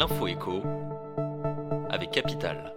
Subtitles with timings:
[0.00, 0.62] l'info écho
[1.90, 2.74] avec Capital.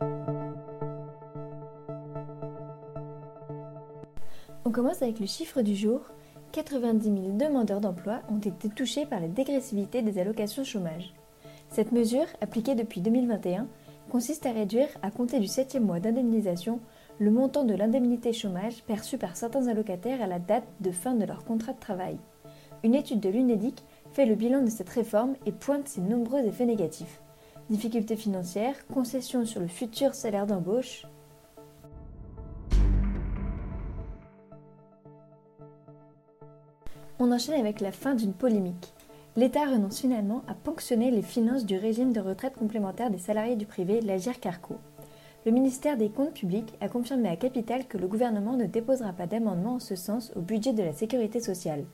[4.65, 6.01] On commence avec le chiffre du jour.
[6.51, 11.13] 90 000 demandeurs d'emploi ont été touchés par la dégressivité des allocations chômage.
[11.69, 13.67] Cette mesure, appliquée depuis 2021,
[14.11, 16.81] consiste à réduire, à compter du septième mois d'indemnisation,
[17.19, 21.23] le montant de l'indemnité chômage perçue par certains allocataires à la date de fin de
[21.23, 22.17] leur contrat de travail.
[22.83, 23.81] Une étude de l'UNEDIC
[24.13, 27.21] fait le bilan de cette réforme et pointe ses nombreux effets négatifs.
[27.69, 31.07] Difficultés financières, concessions sur le futur salaire d'embauche.
[37.19, 38.93] On enchaîne avec la fin d'une polémique.
[39.35, 43.65] L'État renonce finalement à ponctionner les finances du régime de retraite complémentaire des salariés du
[43.65, 44.75] privé, l'Agir Carco.
[45.45, 49.25] Le ministère des Comptes publics a confirmé à Capital que le gouvernement ne déposera pas
[49.25, 51.85] d'amendement en ce sens au budget de la sécurité sociale.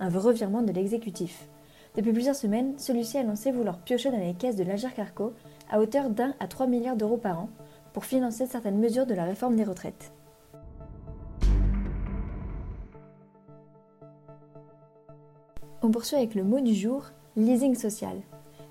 [0.00, 1.48] Un revirement de l'exécutif.
[1.96, 5.32] Depuis plusieurs semaines, celui-ci a annoncé vouloir piocher dans les caisses de l'Agir Carco
[5.70, 7.48] à hauteur d'un à 3 milliards d'euros par an
[7.92, 10.12] pour financer certaines mesures de la réforme des retraites.
[15.82, 18.18] On poursuit avec le mot du jour, leasing social.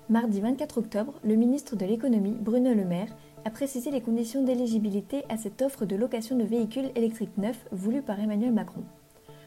[0.08, 5.24] Mardi 24 octobre, le ministre de l'économie, Bruno Le Maire, a précisé les conditions d'éligibilité
[5.28, 8.82] à cette offre de location de véhicules électriques neufs voulue par Emmanuel Macron.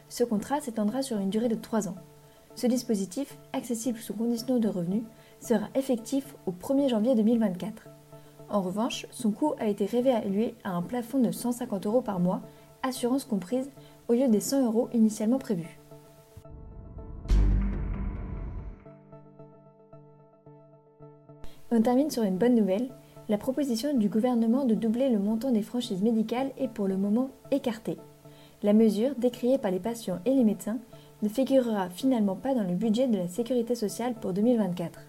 [0.08, 1.96] Ce contrat s'étendra sur une durée de 3 ans.
[2.56, 5.02] Ce dispositif, accessible sous conditions de revenus,
[5.40, 7.88] sera effectif au 1er janvier 2024.
[8.48, 12.42] En revanche, son coût a été réévalué à un plafond de 150 euros par mois,
[12.82, 13.70] assurance comprise,
[14.08, 15.80] au lieu des 100 euros initialement prévus.
[21.72, 22.88] On termine sur une bonne nouvelle.
[23.28, 27.30] La proposition du gouvernement de doubler le montant des franchises médicales est pour le moment
[27.50, 27.96] écartée.
[28.62, 30.78] La mesure, décriée par les patients et les médecins,
[31.24, 35.00] ne figurera finalement pas dans le budget de la sécurité sociale pour 2024.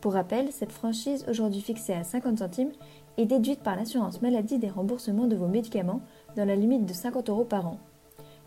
[0.00, 2.72] Pour rappel, cette franchise, aujourd'hui fixée à 50 centimes,
[3.18, 6.00] est déduite par l'assurance maladie des remboursements de vos médicaments
[6.34, 7.78] dans la limite de 50 euros par an.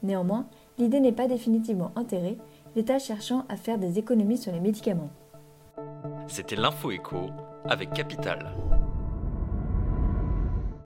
[0.02, 0.48] Néanmoins,
[0.80, 2.40] l'idée n'est pas définitivement enterrée,
[2.76, 5.12] l'État cherchant à faire des économies sur les médicaments.
[6.28, 6.90] C'était l'info
[7.66, 8.56] avec Capital.